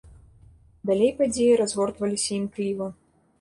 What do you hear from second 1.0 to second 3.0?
падзеі разгортваліся імкліва.